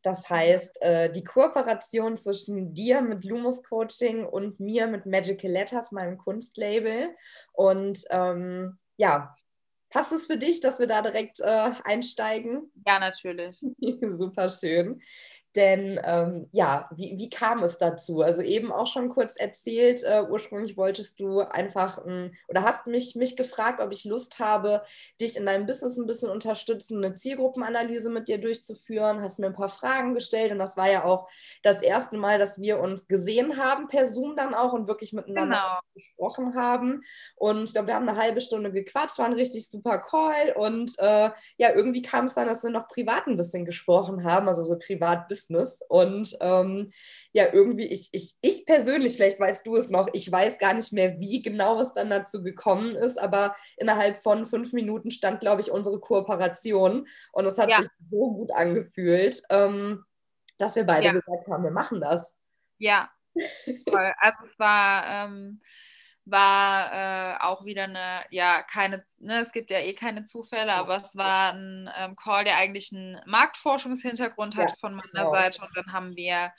[0.02, 5.92] Das heißt, äh, die Kooperation zwischen dir mit Lumos Coaching und mir mit Magical Letters,
[5.92, 7.14] meinem Kunstlabel.
[7.52, 9.34] Und ähm, ja,
[9.90, 12.70] Passt es für dich, dass wir da direkt äh, einsteigen?
[12.87, 13.64] Ja, natürlich.
[14.14, 15.00] Super schön.
[15.56, 18.20] Denn ähm, ja, wie, wie kam es dazu?
[18.20, 23.16] Also eben auch schon kurz erzählt, äh, ursprünglich wolltest du einfach ähm, oder hast mich,
[23.16, 24.82] mich gefragt, ob ich Lust habe,
[25.20, 29.52] dich in deinem Business ein bisschen unterstützen, eine Zielgruppenanalyse mit dir durchzuführen, hast mir ein
[29.54, 31.28] paar Fragen gestellt und das war ja auch
[31.62, 35.56] das erste Mal, dass wir uns gesehen haben, per Zoom dann auch und wirklich miteinander
[35.56, 35.78] genau.
[35.94, 37.00] gesprochen haben.
[37.37, 40.92] Und ich glaube, wir haben eine halbe Stunde gequatscht, war ein richtig super Call und
[40.98, 44.62] äh, ja, irgendwie kam es dann, dass wir noch privat ein bisschen gesprochen haben, also
[44.62, 45.82] so privat bist Business.
[45.88, 46.90] Und ähm,
[47.32, 50.92] ja, irgendwie, ich, ich, ich persönlich, vielleicht weißt du es noch, ich weiß gar nicht
[50.92, 55.61] mehr, wie genau es dann dazu gekommen ist, aber innerhalb von fünf Minuten stand, glaube
[55.61, 57.06] ich, unsere Kooperation.
[57.32, 57.78] Und es hat ja.
[57.78, 60.04] sich so gut angefühlt, ähm,
[60.58, 61.12] dass wir beide ja.
[61.12, 62.34] gesagt haben, wir machen das.
[62.78, 63.11] Ja.
[63.34, 65.26] Also es war.
[65.26, 65.61] Ähm
[66.30, 71.00] war äh, auch wieder eine, ja, keine, ne, es gibt ja eh keine Zufälle, aber
[71.00, 75.32] es war ein ähm, Call, der eigentlich einen Marktforschungshintergrund hat ja, von meiner genau.
[75.32, 76.52] Seite und dann haben wir,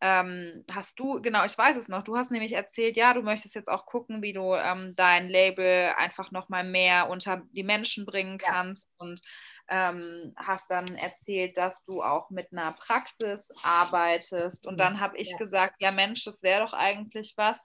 [0.00, 3.54] ähm, hast du, genau, ich weiß es noch, du hast nämlich erzählt, ja, du möchtest
[3.54, 8.38] jetzt auch gucken, wie du ähm, dein Label einfach nochmal mehr unter die Menschen bringen
[8.38, 9.06] kannst ja.
[9.06, 9.20] und
[9.68, 14.78] ähm, hast dann erzählt, dass du auch mit einer Praxis arbeitest und mhm.
[14.78, 15.38] dann habe ich ja.
[15.38, 17.58] gesagt, ja Mensch, das wäre doch eigentlich was,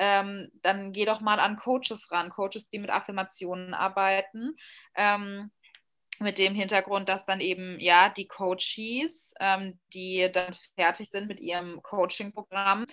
[0.00, 4.56] ähm, dann geh doch mal an Coaches ran, Coaches, die mit Affirmationen arbeiten.
[4.96, 5.50] Ähm,
[6.20, 11.40] mit dem Hintergrund, dass dann eben ja die Coaches, ähm, die dann fertig sind mit
[11.40, 12.86] ihrem Coaching-Programm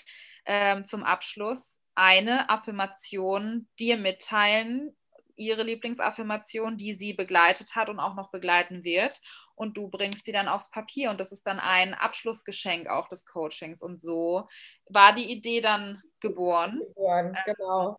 [0.45, 4.95] ähm, zum Abschluss, eine Affirmation dir mitteilen,
[5.37, 9.19] ihre Lieblingsaffirmation, die sie begleitet hat und auch noch begleiten wird.
[9.55, 13.25] Und du bringst sie dann aufs Papier und das ist dann ein Abschlussgeschenk auch des
[13.25, 13.81] Coachings.
[13.81, 14.47] Und so
[14.89, 16.79] war die Idee dann geboren.
[16.79, 17.97] Geboren, ähm, genau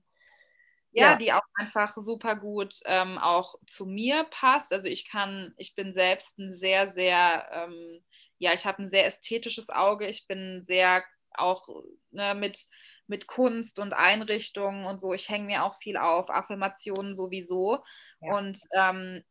[0.92, 4.72] ja, ja, die auch einfach super gut ähm, auch zu mir passt.
[4.72, 8.03] Also ich kann, ich bin selbst ein sehr, sehr, ähm,
[8.38, 10.07] ja, ich habe ein sehr ästhetisches Auge.
[10.07, 11.68] Ich bin sehr auch
[12.11, 12.66] ne, mit,
[13.07, 15.12] mit Kunst und Einrichtungen und so.
[15.12, 17.85] Ich hänge mir auch viel auf, Affirmationen sowieso.
[18.20, 18.37] Ja.
[18.37, 19.22] Und ähm,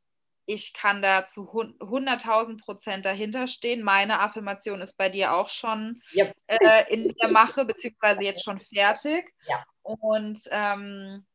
[0.47, 3.83] ich kann da zu 100.000 Prozent dahinter stehen.
[3.83, 6.33] Meine Affirmation ist bei dir auch schon yep.
[6.47, 9.33] äh, in der Mache, beziehungsweise jetzt schon fertig.
[9.45, 9.63] Ja.
[9.81, 11.27] Und ähm,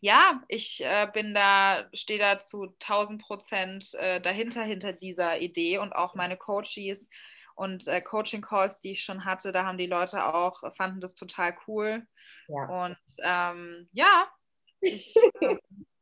[0.00, 5.78] ja, ich äh, bin da, stehe da zu 1000 Prozent äh, dahinter, hinter dieser Idee
[5.78, 7.08] und auch meine Coaches
[7.56, 11.14] und äh, Coaching-Calls, die ich schon hatte, da haben die Leute auch, äh, fanden das
[11.14, 12.06] total cool.
[12.46, 12.84] Ja.
[12.84, 14.28] Und ähm, ja,
[14.80, 15.56] ich äh,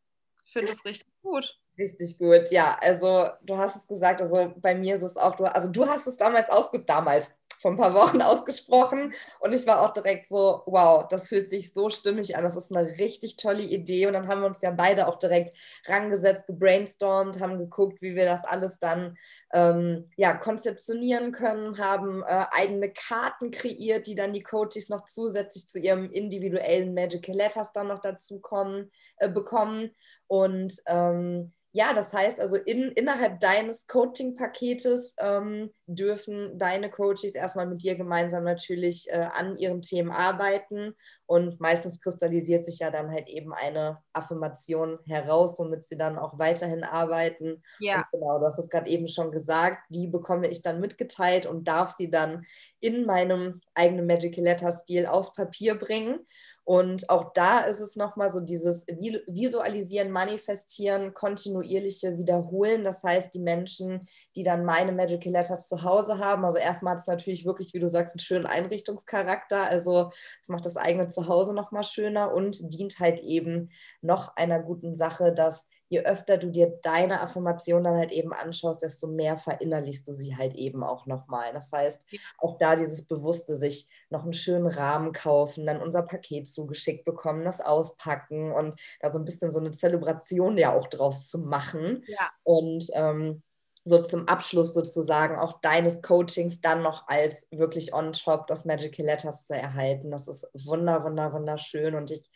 [0.53, 1.59] finde es richtig gut.
[1.78, 2.76] Richtig gut, ja.
[2.80, 6.06] Also du hast es gesagt, also bei mir ist es auch, du, also du hast
[6.06, 10.62] es damals ausge damals vor ein paar Wochen ausgesprochen und ich war auch direkt so,
[10.64, 14.26] wow, das fühlt sich so stimmig an, das ist eine richtig tolle Idee und dann
[14.28, 15.54] haben wir uns ja beide auch direkt
[15.86, 19.16] rangesetzt, gebrainstormt, haben geguckt, wie wir das alles dann
[19.52, 25.68] ähm, ja, konzeptionieren können, haben äh, eigene Karten kreiert, die dann die Coaches noch zusätzlich
[25.68, 29.90] zu ihrem individuellen Magical Letters dann noch dazu kommen, äh, bekommen
[30.26, 37.66] und ähm, ja, das heißt also, in, innerhalb deines Coaching-Paketes ähm, dürfen deine Coaches erstmal
[37.66, 40.94] mit dir gemeinsam natürlich äh, an ihren Themen arbeiten.
[41.26, 46.38] Und meistens kristallisiert sich ja dann halt eben eine Affirmation heraus, womit sie dann auch
[46.38, 47.62] weiterhin arbeiten.
[47.80, 47.98] Ja.
[47.98, 51.66] Und genau, du hast es gerade eben schon gesagt, die bekomme ich dann mitgeteilt und
[51.66, 52.46] darf sie dann
[52.80, 56.20] in meinem eigenen Magical Letter-Stil aufs Papier bringen.
[56.62, 62.82] Und auch da ist es nochmal so dieses Visualisieren, Manifestieren, kontinuierliche Wiederholen.
[62.82, 67.00] Das heißt, die Menschen, die dann meine Magical Letters zu Hause haben, also erstmal hat
[67.00, 69.62] es natürlich wirklich, wie du sagst, einen schönen Einrichtungscharakter.
[69.62, 70.10] Also
[70.42, 73.70] es macht das eigene Zuhause nochmal schöner und dient halt eben
[74.02, 78.83] noch einer guten Sache, dass je öfter du dir deine Affirmation dann halt eben anschaust,
[78.83, 81.52] desto mehr verinnerlichst du sie halt eben auch nochmal.
[81.52, 82.07] Das heißt,
[82.38, 87.44] auch da dieses Bewusste, sich noch einen schönen Rahmen kaufen, dann unser Paket zugeschickt bekommen,
[87.44, 92.05] das auspacken und da so ein bisschen so eine Zelebration ja auch draus zu machen.
[92.09, 92.31] Ja.
[92.42, 93.42] Und ähm,
[93.87, 99.07] so zum Abschluss sozusagen auch deines Coachings dann noch als wirklich on top das Magical
[99.07, 100.11] Letters zu erhalten.
[100.11, 102.29] Das ist wunder, wunder, wunderschön und ich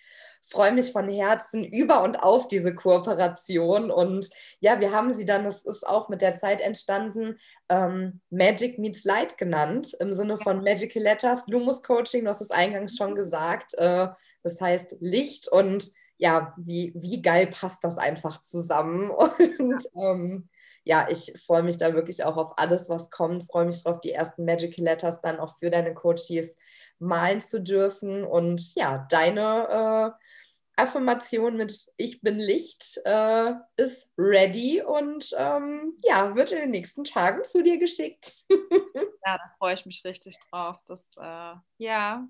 [0.49, 3.91] freue mich von Herzen über und auf diese Kooperation.
[3.91, 7.37] Und ja, wir haben sie dann, das ist auch mit der Zeit entstanden,
[7.69, 12.53] ähm, Magic Meets Light genannt, im Sinne von Magical Letters, Lumus Coaching, du hast es
[12.53, 13.75] eingangs schon gesagt.
[13.75, 14.07] Äh,
[14.45, 19.11] das heißt Licht und ja, wie, wie geil passt das einfach zusammen.
[19.59, 20.49] Und ähm,
[20.85, 23.45] ja, ich freue mich da wirklich auch auf alles, was kommt.
[23.45, 26.57] Freue mich darauf, die ersten Magical Letters dann auch für deine Coaches
[26.99, 28.25] malen zu dürfen.
[28.25, 30.15] Und ja, deine
[30.79, 36.71] äh, Affirmation mit Ich bin Licht äh, ist ready und ähm, ja, wird in den
[36.71, 38.45] nächsten Tagen zu dir geschickt.
[38.51, 40.77] ja, da freue ich mich richtig drauf.
[40.87, 42.29] Das, äh, ja,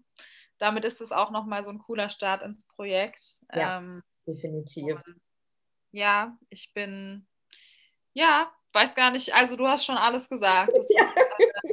[0.61, 3.39] damit ist es auch nochmal so ein cooler Start ins Projekt.
[3.53, 5.01] Ja, ähm, definitiv.
[5.91, 7.27] ja, ich bin,
[8.13, 10.73] ja, weiß gar nicht, also du hast schon alles gesagt.
[10.75, 11.05] Das ja.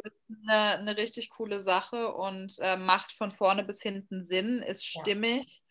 [0.04, 4.86] ist eine, eine, richtig coole Sache und äh, macht von vorne bis hinten Sinn, ist
[4.86, 5.62] stimmig.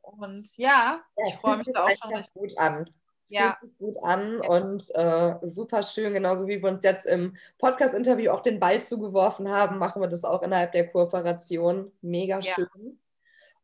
[0.00, 2.34] Und ja, ja ich freue mich da auch schon richtig.
[2.34, 2.88] gut an.
[3.28, 3.58] Ja.
[3.78, 4.48] gut an ja.
[4.48, 9.50] und äh, super schön, genauso wie wir uns jetzt im Podcast-Interview auch den Ball zugeworfen
[9.50, 11.92] haben, machen wir das auch innerhalb der Kooperation.
[12.00, 12.68] Mega schön.
[12.74, 12.90] Ja.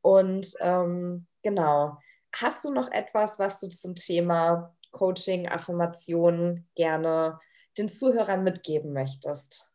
[0.02, 1.98] Und ähm, genau,
[2.34, 7.38] hast du noch etwas, was du zum Thema Coaching, Affirmationen gerne
[7.78, 9.70] den Zuhörern mitgeben möchtest?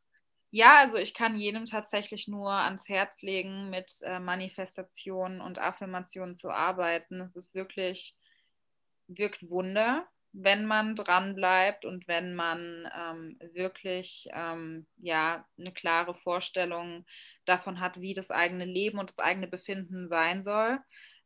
[0.51, 6.35] Ja, also ich kann jedem tatsächlich nur ans Herz legen, mit äh, Manifestationen und Affirmationen
[6.35, 7.21] zu arbeiten.
[7.21, 8.17] Es ist wirklich,
[9.09, 16.15] wirkt Wunder, wenn man dran bleibt und wenn man ähm, wirklich ähm, ja, eine klare
[16.15, 17.05] Vorstellung
[17.45, 20.79] davon hat, wie das eigene Leben und das eigene Befinden sein soll.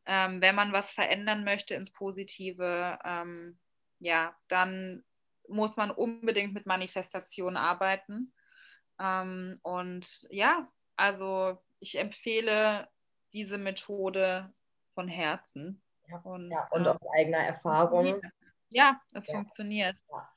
[0.05, 3.59] Ähm, wenn man was verändern möchte ins Positive, ähm,
[3.99, 5.03] ja, dann
[5.47, 8.33] muss man unbedingt mit Manifestationen arbeiten
[8.99, 12.87] ähm, und ja, also ich empfehle
[13.33, 14.53] diese Methode
[14.95, 15.82] von Herzen.
[16.09, 18.21] Ja, und, ja, und ähm, aus eigener Erfahrung.
[18.69, 19.35] Ja, es ja.
[19.35, 19.95] funktioniert.
[20.09, 20.29] Ja.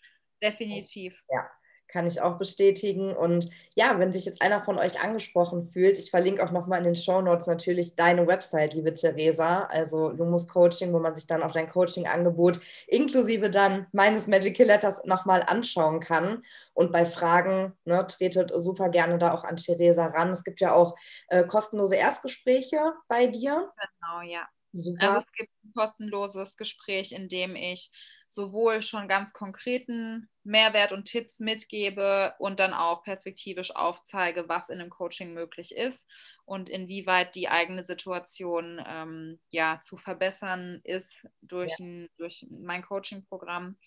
[0.43, 1.19] Definitiv.
[1.31, 1.51] Ja,
[1.89, 3.15] kann ich auch bestätigen.
[3.17, 6.85] Und ja, wenn sich jetzt einer von euch angesprochen fühlt, ich verlinke auch nochmal in
[6.85, 11.43] den Show Notes natürlich deine Website, liebe Theresa, also Lumus Coaching, wo man sich dann
[11.43, 16.43] auch dein Coaching-Angebot inklusive dann meines Magical Letters nochmal anschauen kann.
[16.75, 20.31] Und bei Fragen ne, tretet super gerne da auch an Theresa ran.
[20.31, 20.97] Es gibt ja auch
[21.29, 23.73] äh, kostenlose Erstgespräche bei dir.
[24.01, 24.47] Genau, ja.
[24.77, 25.03] Super.
[25.03, 27.91] Also es gibt ein kostenloses Gespräch, in dem ich
[28.29, 34.81] sowohl schon ganz konkreten Mehrwert und Tipps mitgebe und dann auch perspektivisch aufzeige, was in
[34.81, 36.07] einem Coaching möglich ist
[36.45, 41.85] und inwieweit die eigene Situation ähm, ja, zu verbessern ist durch, ja.
[41.85, 43.79] ein, durch mein Coaching-Programm,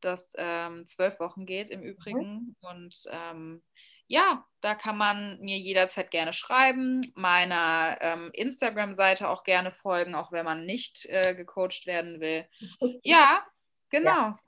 [0.00, 2.34] das ähm, zwölf Wochen geht im Übrigen.
[2.34, 2.56] Mhm.
[2.60, 3.62] Und ähm,
[4.06, 10.32] ja, da kann man mir jederzeit gerne schreiben, meiner ähm, Instagram-Seite auch gerne folgen, auch
[10.32, 12.46] wenn man nicht äh, gecoacht werden will.
[13.02, 13.44] Ja,
[13.90, 14.10] Genau.
[14.10, 14.38] Ja.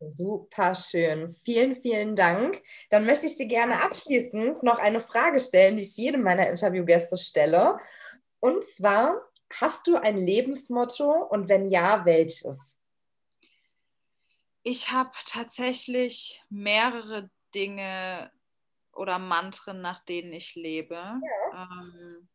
[0.00, 1.34] Super schön.
[1.44, 2.62] Vielen, vielen Dank.
[2.90, 7.18] Dann möchte ich dir gerne abschließend noch eine Frage stellen, die ich jedem meiner Interviewgäste
[7.18, 7.78] stelle.
[8.38, 9.20] Und zwar,
[9.58, 12.78] hast du ein Lebensmotto und wenn ja, welches?
[14.62, 18.30] Ich habe tatsächlich mehrere Dinge
[18.98, 20.94] oder Mantren, nach denen ich lebe.
[20.94, 21.70] Ja.
[21.70, 22.28] Ähm,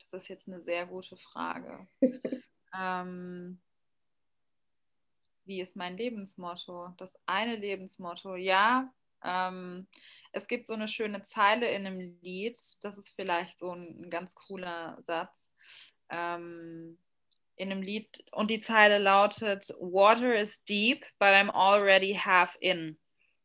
[0.00, 1.88] das ist jetzt eine sehr gute Frage.
[2.78, 3.60] ähm,
[5.44, 6.94] wie ist mein Lebensmotto?
[6.98, 8.92] Das eine Lebensmotto, ja.
[9.24, 9.88] Ähm,
[10.32, 14.10] es gibt so eine schöne Zeile in einem Lied, das ist vielleicht so ein, ein
[14.10, 15.48] ganz cooler Satz.
[16.10, 16.98] Ähm,
[17.56, 22.98] in einem Lied und die Zeile lautet: Water is deep, but I'm already half in.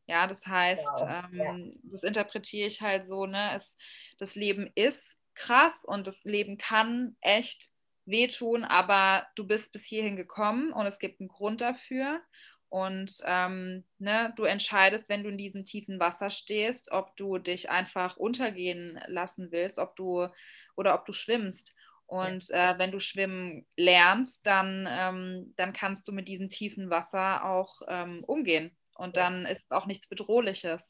[0.10, 1.56] Ja, das heißt, ähm, ja.
[1.84, 3.58] das interpretiere ich halt so, ne?
[3.58, 3.78] Es,
[4.18, 7.70] das Leben ist krass und das Leben kann echt
[8.06, 12.22] wehtun, aber du bist bis hierhin gekommen und es gibt einen Grund dafür.
[12.70, 17.70] Und ähm, ne, du entscheidest, wenn du in diesem tiefen Wasser stehst, ob du dich
[17.70, 20.28] einfach untergehen lassen willst, ob du
[20.76, 21.76] oder ob du schwimmst.
[22.08, 22.72] Und ja.
[22.72, 27.84] äh, wenn du schwimmen lernst, dann, ähm, dann kannst du mit diesem tiefen Wasser auch
[27.88, 28.76] ähm, umgehen.
[29.00, 30.84] Und dann ist es auch nichts Bedrohliches.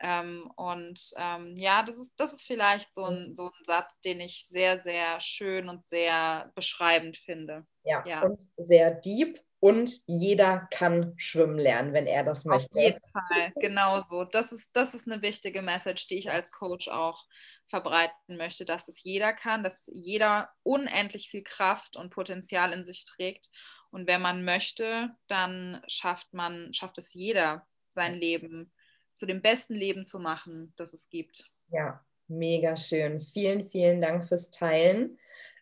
[0.00, 4.20] Ähm, und ähm, ja, das ist, das ist vielleicht so ein, so ein Satz, den
[4.20, 7.66] ich sehr, sehr schön und sehr beschreibend finde.
[7.82, 8.22] Ja, ja.
[8.22, 12.78] und sehr deep und jeder kann schwimmen lernen, wenn er das möchte.
[12.78, 14.22] Auf jeden Fall, genau so.
[14.24, 17.24] Das ist, das ist eine wichtige Message, die ich als Coach auch
[17.66, 23.04] verbreiten möchte, dass es jeder kann, dass jeder unendlich viel Kraft und Potenzial in sich
[23.04, 23.50] trägt.
[23.90, 28.72] Und wenn man möchte, dann schafft man, schafft es jeder, sein Leben
[29.12, 31.50] zu dem besten Leben zu machen, das es gibt.
[31.70, 33.20] Ja, mega schön.
[33.20, 35.18] Vielen, vielen Dank fürs Teilen.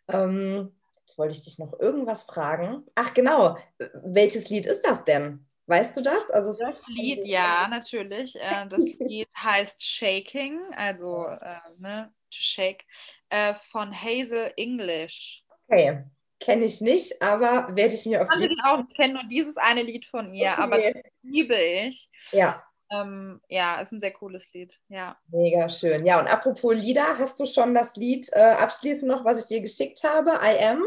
[0.09, 2.85] Ähm, jetzt wollte ich dich noch irgendwas fragen.
[2.95, 3.57] Ach genau,
[4.03, 5.47] welches Lied ist das denn?
[5.67, 6.31] Weißt du das?
[6.31, 8.37] Also das Lied, ja, natürlich.
[8.37, 12.85] Äh, das Lied heißt Shaking, also äh, ne, to shake,
[13.31, 15.45] äh, von Hazel English.
[15.69, 16.05] Okay,
[16.41, 18.85] kenne ich nicht, aber werde ich mir auf jeden Fall.
[18.89, 20.61] Ich kenne nur dieses eine Lied von ihr, okay.
[20.61, 22.11] aber das liebe ich.
[22.33, 22.63] Ja.
[22.91, 25.17] Ähm, ja, ist ein sehr cooles Lied, ja.
[25.29, 26.07] Mega schön.
[26.07, 29.61] Ja, und apropos Lieder, hast du schon das Lied äh, abschließend noch, was ich dir
[29.61, 30.85] geschickt habe, I Am?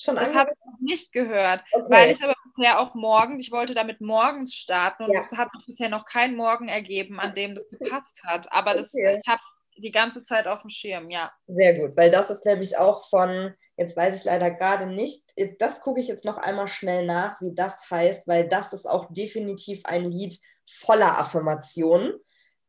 [0.00, 1.86] Schon das habe ich noch nicht gehört, okay.
[1.88, 5.38] weil ich aber bisher auch morgens, ich wollte damit morgens starten und es ja.
[5.38, 8.52] hat sich bisher noch kein Morgen ergeben, an dem das gepasst hat.
[8.52, 9.20] Aber das, okay.
[9.20, 9.40] ich habe
[9.78, 11.32] die ganze Zeit auf dem Schirm, ja.
[11.46, 15.80] Sehr gut, weil das ist nämlich auch von, jetzt weiß ich leider gerade nicht, das
[15.80, 19.84] gucke ich jetzt noch einmal schnell nach, wie das heißt, weil das ist auch definitiv
[19.84, 20.38] ein Lied,
[20.70, 22.14] voller Affirmationen.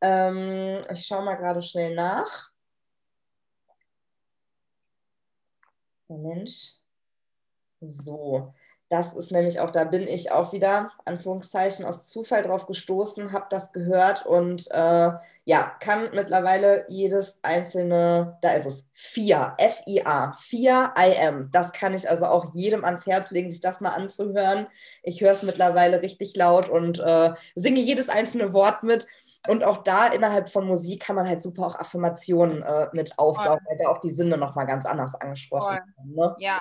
[0.00, 2.50] Ähm, ich schaue mal gerade schnell nach.
[6.08, 6.72] Mensch.
[7.80, 8.54] So,
[8.90, 13.46] das ist nämlich auch, da bin ich auch wieder, Anführungszeichen, aus Zufall drauf gestoßen, habe
[13.48, 15.12] das gehört und äh,
[15.44, 21.50] ja, kann mittlerweile jedes einzelne, da ist es, FIA, F-I-A, FIA I-M.
[21.52, 24.66] Das kann ich also auch jedem ans Herz legen, sich das mal anzuhören.
[25.04, 29.06] Ich höre es mittlerweile richtig laut und äh, singe jedes einzelne Wort mit.
[29.48, 33.64] Und auch da innerhalb von Musik kann man halt super auch Affirmationen äh, mit aufsaugen,
[33.68, 36.14] weil da auch die Sinne nochmal ganz anders angesprochen werden.
[36.14, 36.34] Ne?
[36.38, 36.60] Ja,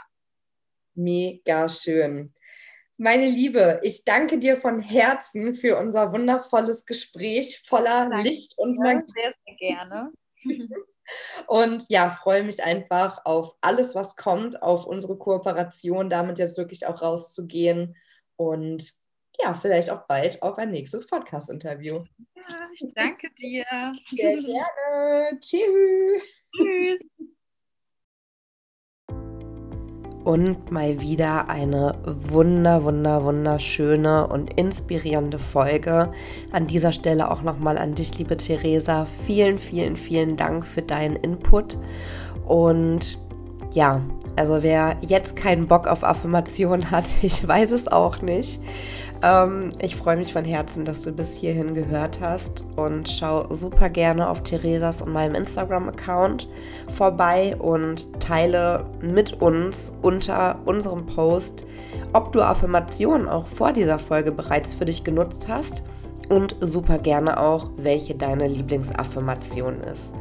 [0.95, 2.31] mega schön.
[2.97, 8.27] Meine Liebe, ich danke dir von Herzen für unser wundervolles Gespräch voller danke.
[8.27, 9.11] Licht und Magie.
[9.15, 10.11] Sehr, sehr gerne.
[11.47, 16.85] Und ja, freue mich einfach auf alles, was kommt, auf unsere Kooperation, damit jetzt wirklich
[16.85, 17.95] auch rauszugehen
[18.35, 18.93] und
[19.41, 22.03] ja, vielleicht auch bald auf ein nächstes Podcast-Interview.
[22.35, 23.65] Ja, ich danke dir.
[24.11, 25.39] Sehr gerne.
[25.41, 26.23] Tschüss.
[26.57, 27.29] Tschüss.
[30.29, 36.11] Und mal wieder eine wunder, wunder, wunderschöne und inspirierende Folge.
[36.51, 39.07] An dieser Stelle auch nochmal an dich, liebe Theresa.
[39.25, 41.79] Vielen, vielen, vielen Dank für deinen Input
[42.47, 43.17] und
[43.73, 44.01] ja,
[44.35, 48.59] also wer jetzt keinen Bock auf Affirmation hat, ich weiß es auch nicht.
[49.21, 53.89] Ähm, ich freue mich von Herzen, dass du bis hierhin gehört hast und schau super
[53.89, 56.47] gerne auf Theresas und meinem Instagram-Account
[56.87, 61.65] vorbei und teile mit uns unter unserem Post,
[62.13, 65.83] ob du Affirmationen auch vor dieser Folge bereits für dich genutzt hast
[66.29, 70.13] und super gerne auch, welche deine Lieblingsaffirmation ist.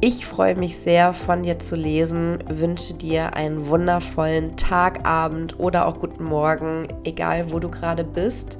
[0.00, 5.86] Ich freue mich sehr, von dir zu lesen, wünsche dir einen wundervollen Tag, Abend oder
[5.86, 8.58] auch guten Morgen, egal wo du gerade bist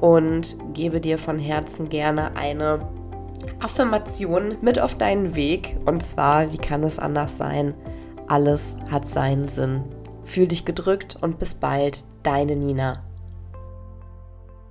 [0.00, 2.80] und gebe dir von Herzen gerne eine
[3.60, 5.76] Affirmation mit auf deinen Weg.
[5.86, 7.74] Und zwar, wie kann es anders sein?
[8.26, 9.84] Alles hat seinen Sinn.
[10.24, 13.04] Fühl dich gedrückt und bis bald, deine Nina.